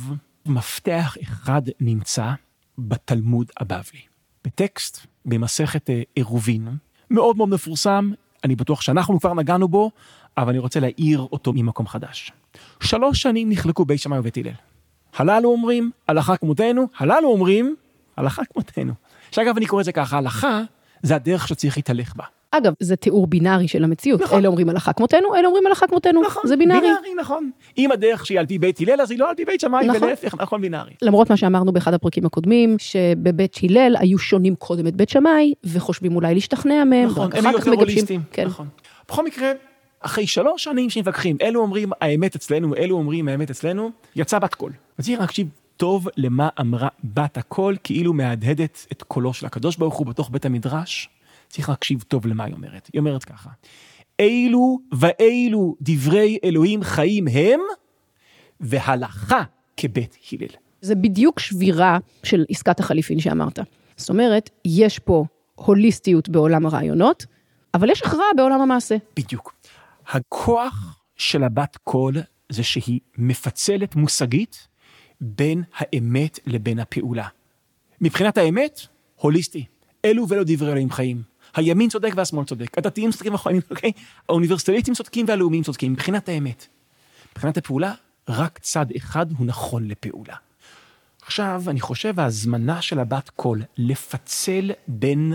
[0.46, 2.32] מפתח אחד נמצא
[2.78, 4.02] בתלמוד הבבלי.
[4.46, 6.68] בטקסט במסכת אה, עירובין,
[7.10, 8.12] מאוד מאוד מפורסם,
[8.44, 9.92] אני בטוח שאנחנו כבר נגענו בו,
[10.38, 12.32] אבל אני רוצה להאיר אותו ממקום חדש.
[12.80, 14.52] שלוש שנים נחלקו בית שמאי ובית הלל.
[15.16, 17.76] הללו אומרים, הלכה כמותנו, הללו אומרים,
[18.18, 18.94] הלכה כמותנו.
[19.32, 20.62] שאגב, אני קורא לזה ככה, הלכה
[21.02, 22.24] זה הדרך שצריך להתהלך בה.
[22.58, 24.22] אגב, זה תיאור בינארי של המציאות.
[24.22, 24.40] נכון.
[24.40, 26.22] אלה אומרים הלכה כמותנו, אלה אומרים הלכה כמותנו.
[26.44, 26.82] זה בינארי.
[26.82, 27.52] בינארי, נכון.
[27.78, 30.04] אם הדרך שהיא על פי בית הלל, אז היא לא על פי בית שמאי, נכון.
[30.04, 30.92] ולהפך, נכון בינארי.
[31.02, 36.16] למרות מה שאמרנו באחד הפרקים הקודמים, שבבית הלל היו שונים קודם את בית שמאי, וחושבים
[36.16, 37.72] אולי להשתכנע מהם, נכון, הם כך יותר.
[37.72, 38.22] הוליסטים.
[38.32, 38.46] כן.
[38.46, 38.68] נכון.
[39.08, 39.52] בכל מקרה,
[40.02, 44.72] אחרי שלוש שנים שמתווכחים, אלו אומרים האמת אצלנו, אלו אומרים האמת אצלנו, יצא בת קול.
[45.08, 50.30] להקשיב טוב למה אמרה בת הקול, כאילו מהדהדת את קולו של הקדוש ברוך הוא בתוך
[50.32, 51.10] בית המדרש.
[51.54, 52.90] צריך להקשיב טוב למה היא אומרת.
[52.94, 53.50] היא אומרת ככה,
[54.20, 57.60] אילו ואילו דברי אלוהים חיים הם,
[58.60, 59.44] והלכה
[59.78, 60.48] כבית הלל.
[60.82, 63.60] זה בדיוק שבירה של עסקת החליפין שאמרת.
[63.98, 67.26] זאת אומרת, יש פה הוליסטיות בעולם הרעיונות,
[67.74, 68.96] אבל יש הכרעה בעולם המעשה.
[69.18, 69.56] בדיוק.
[70.08, 72.18] הכוח של הבת קול
[72.50, 74.68] זה שהיא מפצלת מושגית
[75.22, 77.28] בין האמת לבין הפעולה.
[78.02, 78.82] מבחינת האמת,
[79.16, 79.66] הוליסטי.
[80.06, 81.33] אלו ואלו דברי אלוהים חיים.
[81.56, 83.92] הימין צודק והשמאל צודק, הדתיים צודקים והחיים, אוקיי?
[84.30, 86.68] האוניברסטליסטים צודקים והלאומיים צודקים, מבחינת האמת.
[87.32, 87.94] מבחינת הפעולה,
[88.30, 90.36] רק צד אחד הוא נכון לפעולה.
[91.22, 95.34] עכשיו, אני חושב ההזמנה של הבת קול לפצל בין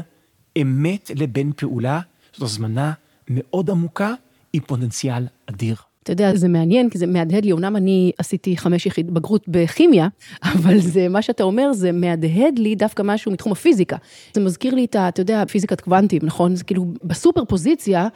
[0.62, 2.00] אמת לבין פעולה,
[2.37, 2.92] זו הזמנה
[3.28, 4.12] מאוד עמוקה
[4.52, 5.76] עם פוטנציאל אדיר.
[6.09, 10.09] אתה יודע, זה מעניין, כי זה מהדהד לי, אמנם אני עשיתי חמש יחיד בגרות בכימיה,
[10.42, 13.97] אבל זה, מה שאתה אומר, זה מהדהד לי דווקא משהו מתחום הפיזיקה.
[14.35, 16.57] זה מזכיר לי את ה, אתה יודע, פיזיקת קוונטים, נכון?
[16.57, 18.09] זה כאילו, בסופר פוזיציה,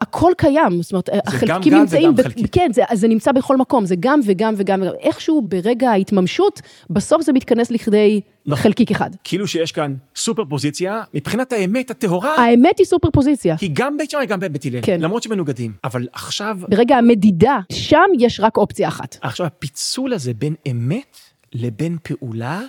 [0.00, 2.46] הכל קיים, זאת אומרת, החלקיקים גם נמצאים, וגם ב- חלקיק.
[2.52, 4.82] כן, זה, זה נמצא בכל מקום, זה גם וגם וגם.
[5.00, 8.62] איכשהו ברגע ההתממשות, בסוף זה מתכנס לכדי נכון.
[8.62, 9.10] חלקיק אחד.
[9.24, 13.56] כאילו שיש כאן סופר פוזיציה, מבחינת האמת הטהורה, האמת היא סופר פוזיציה.
[13.60, 14.78] היא גם בית שמאי, גם בית הלל.
[14.82, 15.00] כן.
[15.00, 15.72] למרות שמנוגדים.
[15.84, 19.18] אבל עכשיו, ברגע המדידה, שם יש רק אופציה אחת.
[19.22, 21.16] עכשיו הפיצול הזה בין אמת
[21.52, 22.60] לבין פעולה,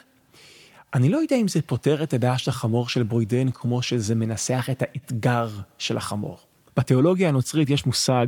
[0.93, 4.67] אני לא יודע אם זה פותר את הבעיה של החמור של ברוידן, כמו שזה מנסח
[4.71, 6.37] את האתגר של החמור.
[6.77, 8.27] בתיאולוגיה הנוצרית יש מושג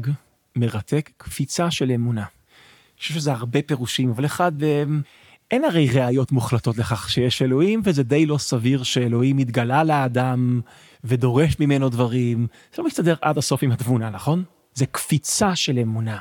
[0.55, 2.21] מרתק, קפיצה של אמונה.
[2.21, 4.83] אני חושב שזה הרבה פירושים, אבל אחד, אה,
[5.51, 10.61] אין הרי ראיות מוחלטות לכך שיש אלוהים, וזה די לא סביר שאלוהים מתגלה לאדם
[11.03, 12.47] ודורש ממנו דברים.
[12.75, 14.43] זה לא מסתדר עד הסוף עם התבונה, נכון?
[14.73, 16.17] זה קפיצה של אמונה,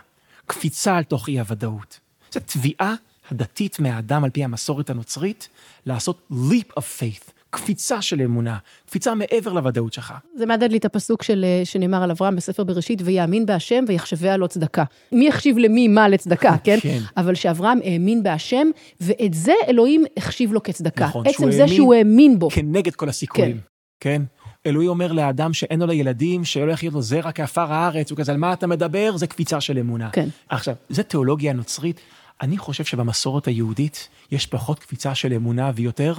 [0.47, 2.01] קפיצה אל תוך אי הוודאות.
[2.33, 2.95] זו תביעה
[3.31, 5.49] הדתית מהאדם על פי המסורת הנוצרית,
[5.87, 10.15] לעשות leap of faith, קפיצה של אמונה, קפיצה מעבר לוודאות שלך.
[10.37, 14.37] זה מהדהד לי את הפסוק של, אה, שנאמר על אברהם בספר בראשית, ויאמין בהשם ויחשביה
[14.37, 14.85] לו צדקה.
[15.13, 16.79] מי יחשיב למי מה לצדקה, כן?
[16.83, 16.99] כן.
[17.17, 18.67] אבל שאברהם האמין בהשם,
[19.01, 21.05] ואת זה אלוהים החשיב לו כצדקה.
[21.05, 22.51] נכון, עצם זה האמין שהוא האמין בו.
[22.51, 23.61] כנגד כל הסיכויים.
[24.01, 24.23] כן.
[24.67, 28.39] אלוהים אומר לאדם שאין לו ילדים, שלא יחיה לו זרע כעפר הארץ, הוא כזה, על
[28.39, 29.17] מה אתה מדבר?
[29.17, 30.11] זה קפיצה של אמונה.
[30.13, 30.29] כן.
[30.49, 32.01] עכשיו, זה תיאולוגיה נוצרית.
[32.43, 36.15] אני חושב שבמסורת היהודית יש פחות קפיצה של אמונה ויותר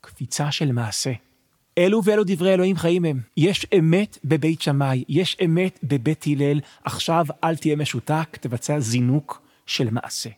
[0.00, 1.12] קפיצה של מעשה.
[1.78, 3.20] אלו ואלו דברי אלוהים חיים הם.
[3.36, 9.90] יש אמת בבית שמאי, יש אמת בבית הלל, עכשיו אל תהיה משותק, תבצע זינוק של
[9.90, 10.30] מעשה.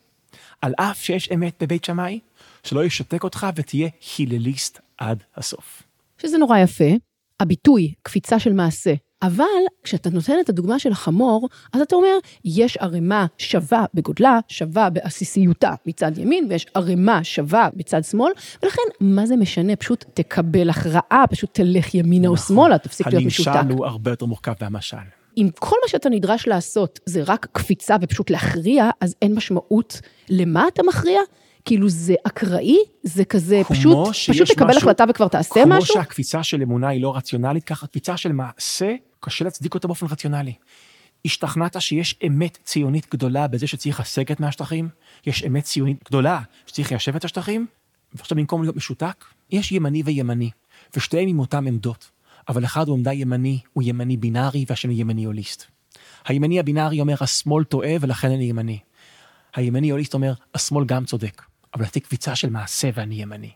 [0.63, 2.21] על אף שיש אמת בבית שמאי,
[2.63, 5.83] שלא ישתק אותך ותהיה הלליסט עד הסוף.
[6.19, 6.91] שזה נורא יפה,
[7.41, 8.95] הביטוי, קפיצה של מעשה.
[9.23, 9.45] אבל
[9.83, 15.75] כשאתה נותן את הדוגמה של החמור, אז אתה אומר, יש ערימה שווה בגודלה, שווה בעסיסיותה
[15.87, 18.33] מצד ימין, ויש ערימה שווה בצד שמאל,
[18.63, 19.77] ולכן, מה זה משנה?
[19.77, 23.49] פשוט תקבל הכרעה, פשוט תלך ימינה או שמאלה, תפסיק להיות משותק.
[23.57, 24.97] הנמשל הוא הרבה יותר מורכב מהמשל.
[25.37, 30.69] אם כל מה שאתה נדרש לעשות זה רק קפיצה ופשוט להכריע, אז אין משמעות למה
[30.69, 31.21] אתה מכריע?
[31.65, 32.77] כאילו זה אקראי?
[33.03, 35.95] זה כזה כמו פשוט, פשוט תקבל משהו- החלטה וכבר תעשה כמו משהו?
[35.95, 40.55] שהקפיצה של אמונה היא לא רציונלית, ככה קפיצה של מעשה, קשה להצדיק אותה באופן רציונלי.
[41.25, 44.89] השתכנעת שיש אמת ציונית גדולה בזה שצריך לסגת מהשטחים?
[45.27, 47.67] יש אמת ציונית גדולה שצריך ליישב את השטחים?
[48.15, 50.51] ועכשיו במקום להיות משותק, יש ימני וימני,
[50.97, 52.11] ושתיהם עם אותם עמדות,
[52.49, 55.65] אבל אחד הוא עמדה ימני, הוא ימני בינארי, והשני ימני הוליסט.
[56.25, 58.79] הימני הבינארי אומר, השמאל טועה ולכן אני ימני.
[59.55, 61.43] הימני הוליסט אומר, השמאל גם צודק,
[61.75, 63.51] אבל אתי קביצה של מעשה ואני ימני.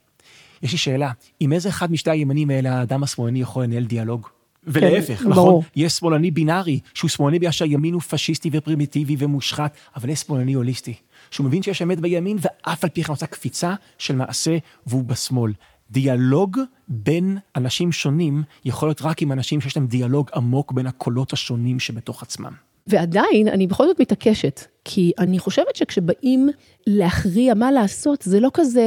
[0.63, 4.29] יש לי שאלה, עם איזה אחד משתי הימנים האלה האדם השמאלני יכול לנהל דיאלוג?
[4.67, 5.45] ולהפך, כן, נכון?
[5.45, 5.65] ברור.
[5.77, 10.95] יש שמאלני בינארי, שהוא שמאלני בגלל שהימין הוא פשיסטי ופרימיטיבי ומושחת, אבל יש שמאלני הוליסטי,
[11.31, 15.53] שהוא מבין שיש אמת בימין, ואף על פי כן עושה קפיצה של מעשה, והוא בשמאל.
[15.91, 21.33] דיאלוג בין אנשים שונים יכול להיות רק עם אנשים שיש להם דיאלוג עמוק בין הקולות
[21.33, 22.53] השונים שבתוך עצמם.
[22.87, 26.49] ועדיין, אני בכל זאת מתעקשת, כי אני חושבת שכשבאים
[26.87, 28.83] להכריע מה לעשות, זה לא כזה,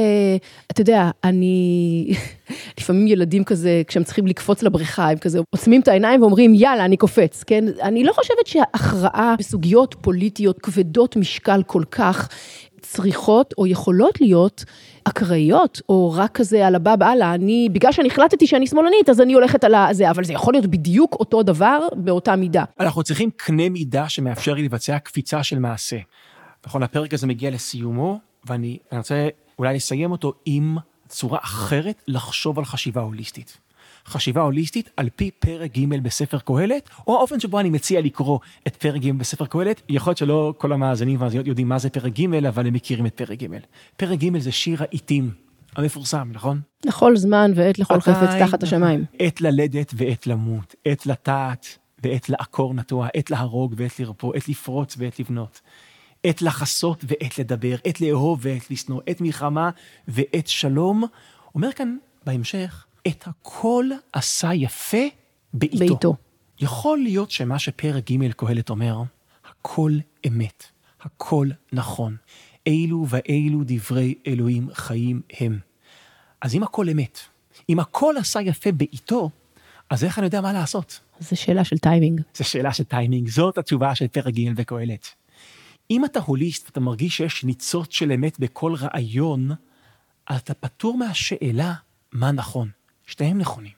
[0.70, 2.06] אתה יודע, אני,
[2.78, 6.96] לפעמים ילדים כזה, כשהם צריכים לקפוץ לבריכה, הם כזה עוצמים את העיניים ואומרים, יאללה, אני
[6.96, 7.64] קופץ, כן?
[7.82, 12.28] אני לא חושבת שההכרעה בסוגיות פוליטיות כבדות משקל כל כך,
[12.82, 14.64] צריכות או יכולות להיות
[15.04, 19.32] אקראיות, או רק כזה על הבא באללה, אני, בגלל שאני החלטתי שאני שמאלנית, אז אני
[19.32, 22.64] הולכת על הזה, אבל זה יכול להיות בדיוק אותו דבר באותה מידה.
[22.80, 25.96] אנחנו צריכים קנה מידה שמאפשר לי לבצע קפיצה של מעשה.
[26.66, 30.76] נכון, הפרק הזה מגיע לסיומו, ואני אני רוצה אולי לסיים אותו עם
[31.08, 33.58] צורה אחרת לחשוב על חשיבה הוליסטית.
[34.06, 38.76] חשיבה הוליסטית על פי פרק ג' בספר קהלת, או האופן שבו אני מציע לקרוא את
[38.76, 39.82] פרק ג' בספר קהלת.
[39.88, 43.14] יכול להיות שלא כל המאזינים והמאזינות יודעים מה זה פרק ג', אבל הם מכירים את
[43.14, 43.46] פרק ג'.
[43.96, 45.30] פרק ג' זה שיר העיתים
[45.76, 46.60] המפורסם, נכון?
[46.84, 49.04] לכל זמן ועת לכל חפץ תחת השמיים.
[49.18, 54.94] עת ללדת ועת למות, עת לטעת ועת לעקור נטוע, עת להרוג ועת לרפוא, עת לפרוץ
[54.98, 55.60] ועת לבנות.
[56.24, 59.70] עת לחסות ועת לדבר, עת לאהוב ועת לשנוא, עת מלחמה
[60.08, 61.04] ועת שלום.
[61.54, 65.04] אומר כאן בהמשך, את הכל עשה יפה
[65.54, 65.78] בעיתו.
[65.78, 66.16] בעיתו.
[66.60, 69.02] יכול להיות שמה שפרק ג' קהלת אומר,
[69.44, 69.92] הכל
[70.26, 70.64] אמת,
[71.00, 72.16] הכל נכון.
[72.66, 75.58] אילו ואילו דברי אלוהים חיים הם.
[76.40, 77.18] אז אם הכל אמת,
[77.68, 79.30] אם הכל עשה יפה בעיתו,
[79.90, 81.00] אז איך אני יודע מה לעשות?
[81.20, 82.20] זו שאלה של טיימינג.
[82.34, 85.08] זו שאלה של טיימינג, זאת התשובה של פרק ג' בקהלת.
[85.90, 89.50] אם אתה הוליסט ואתה מרגיש שיש ניצוץ של אמת בכל רעיון,
[90.26, 91.74] אז אתה פטור מהשאלה
[92.12, 92.70] מה נכון.
[93.10, 93.72] שניהם נכונים.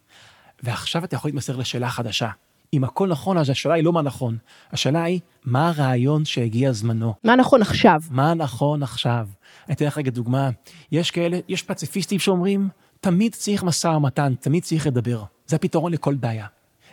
[0.62, 2.30] ועכשיו אתה יכול להתמסר לשאלה חדשה.
[2.74, 4.38] אם הכל נכון, אז השאלה היא לא מה נכון.
[4.72, 7.14] השאלה היא, מה הרעיון שהגיע זמנו?
[7.24, 8.00] מה נכון עכשיו?
[8.10, 9.28] מה נכון עכשיו?
[9.66, 10.50] אני אתן לך רגע דוגמה.
[10.92, 12.68] יש כאלה, יש פציפיסטים שאומרים,
[13.00, 15.22] תמיד צריך משא ומתן, תמיד צריך לדבר.
[15.46, 16.46] זה הפתרון לכל בעיה.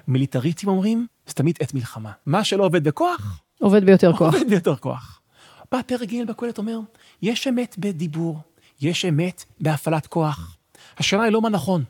[0.07, 2.11] מיליטריסטים אומרים, זה תמיד עת מלחמה.
[2.25, 4.33] מה שלא עובד בכוח, עובד ביותר כוח.
[4.33, 5.21] עובד ביותר כוח.
[5.71, 6.79] בא פרק ג' בקהלת אומר,
[7.21, 8.39] יש אמת בדיבור,
[8.81, 10.57] יש אמת בהפעלת כוח.
[10.97, 11.83] השאלה היא לא מה נכון,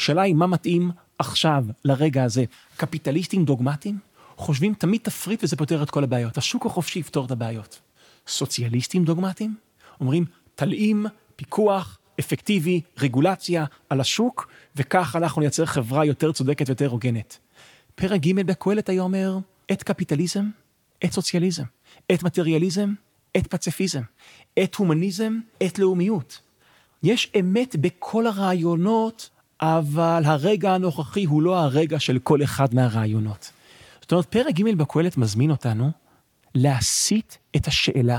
[0.00, 2.44] השאלה היא מה מתאים עכשיו, לרגע הזה.
[2.76, 3.98] קפיטליסטים דוגמטיים
[4.36, 6.38] חושבים תמיד תפריט וזה פותר את כל הבעיות.
[6.38, 7.80] השוק החופשי יפתור את הבעיות.
[8.26, 9.54] סוציאליסטים דוגמטיים
[10.00, 17.38] אומרים, תלאים, פיקוח, אפקטיבי, רגולציה על השוק, וכך אנחנו נייצר חברה יותר צודקת ויותר הוגנת.
[17.94, 20.44] פרק ג' בקהלת היה אומר, עת קפיטליזם,
[21.00, 21.64] עת סוציאליזם,
[22.08, 22.94] עת מטריאליזם,
[23.34, 24.02] עת פציפיזם,
[24.56, 26.40] עת הומניזם, עת לאומיות.
[27.02, 33.52] יש אמת בכל הרעיונות, אבל הרגע הנוכחי הוא לא הרגע של כל אחד מהרעיונות.
[34.00, 35.90] זאת אומרת, פרק ג' בקהלת מזמין אותנו
[36.54, 38.18] להסיט את השאלה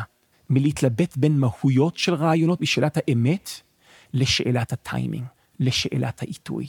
[0.49, 3.49] מלהתלבט בין מהויות של רעיונות משאלת האמת
[4.13, 5.25] לשאלת הטיימינג,
[5.59, 6.67] לשאלת העיתוי.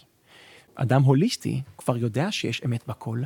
[0.74, 3.22] אדם הוליסטי כבר יודע שיש אמת בכל,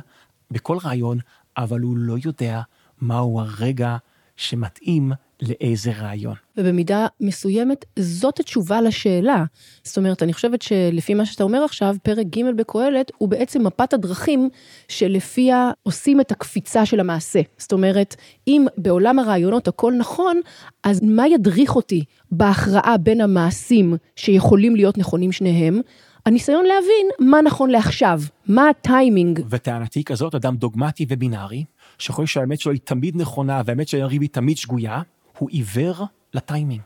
[0.51, 1.19] בכל רעיון,
[1.57, 2.61] אבל הוא לא יודע
[3.01, 3.97] מהו הרגע
[4.37, 6.35] שמתאים לאיזה רעיון.
[6.57, 9.43] ובמידה מסוימת זאת התשובה לשאלה.
[9.83, 13.93] זאת אומרת, אני חושבת שלפי מה שאתה אומר עכשיו, פרק ג' בקהלת הוא בעצם מפת
[13.93, 14.49] הדרכים
[14.87, 17.41] שלפיה עושים את הקפיצה של המעשה.
[17.57, 18.15] זאת אומרת,
[18.47, 20.41] אם בעולם הרעיונות הכל נכון,
[20.83, 25.81] אז מה ידריך אותי בהכרעה בין המעשים שיכולים להיות נכונים שניהם?
[26.25, 29.39] הניסיון להבין מה נכון לעכשיו, מה הטיימינג.
[29.49, 31.63] וטענתי כזאת, אדם דוגמטי ובינארי,
[31.97, 35.01] שחושב שהאמת שלו היא תמיד נכונה והאמת של יריב היא תמיד שגויה,
[35.37, 36.81] הוא עיוור לטיימינג.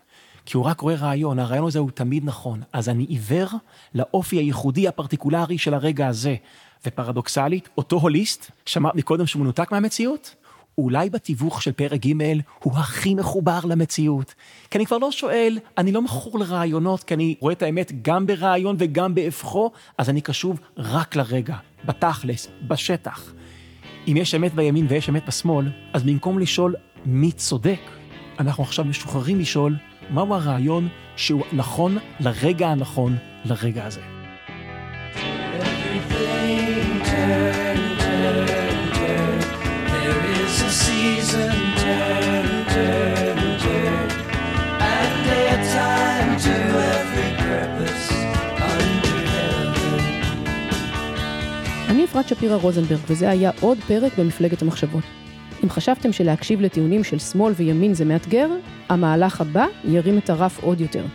[0.45, 2.61] כי הוא רק רואה רעיון, הרעיון הזה הוא תמיד נכון.
[2.73, 3.49] אז אני עיוור
[3.95, 6.35] לאופי הייחודי הפרטיקולרי של הרגע הזה.
[6.85, 10.35] ופרדוקסלית, אותו הוליסט, שאמרת מקודם שהוא מנותק מהמציאות,
[10.77, 12.13] אולי בתיווך של פרק ג'
[12.63, 14.33] הוא הכי מחובר למציאות.
[14.69, 18.27] כי אני כבר לא שואל, אני לא מכור לרעיונות, כי אני רואה את האמת גם
[18.27, 23.33] ברעיון וגם בהפכו, אז אני קשוב רק לרגע, בתכלס, בשטח.
[24.07, 27.79] אם יש אמת בימין ויש אמת בשמאל, אז במקום לשאול מי צודק,
[28.39, 29.75] אנחנו עכשיו משוחררים לשאול
[30.09, 34.20] מהו הרעיון שהוא נכון לרגע הנכון לרגע הזה.
[52.11, 55.03] אפרת שפירא רוזנברג, וזה היה עוד פרק במפלגת המחשבות.
[55.63, 58.49] אם חשבתם שלהקשיב לטיעונים של שמאל וימין זה מאתגר,
[58.89, 61.05] המהלך הבא ירים את הרף עוד יותר.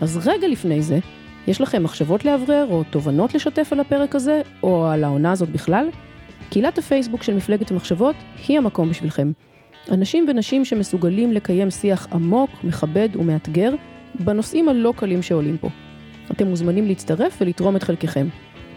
[0.00, 0.98] אז רגע לפני זה,
[1.46, 5.88] יש לכם מחשבות לאוורר או תובנות לשתף על הפרק הזה, או על העונה הזאת בכלל?
[6.50, 8.16] קהילת הפייסבוק של מפלגת המחשבות
[8.48, 9.32] היא המקום בשבילכם.
[9.90, 13.74] אנשים ונשים שמסוגלים לקיים שיח עמוק, מכבד ומאתגר
[14.14, 15.68] בנושאים הלא קלים שעולים פה.
[16.30, 18.28] אתם מוזמנים להצטרף ולתרום את חלקכם.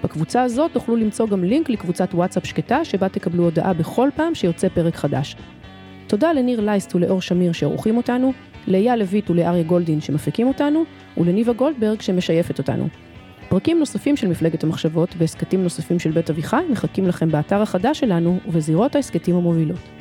[0.04, 4.70] בקבוצה הזאת תוכלו למצוא גם לינק לקבוצת וואטסאפ שקטה, שבה תקבלו הודעה בכל פעם שיוצא
[4.70, 5.36] פרק חדש.
[6.08, 8.34] תודה לניר לייסט ולאור שמיר שעורכים אותנו,
[8.68, 10.84] לאייל לויט ולאריה גולדין שמפיקים אותנו,
[11.18, 12.88] ולניבה גולדברג שמשייפת אותנו.
[13.50, 18.40] פרקים נוספים של מפלגת המחשבות והסכתים נוספים של בית אביחי מחכים לכם באתר החדש שלנו
[18.48, 20.01] ובזירות ההסכתים המובילות.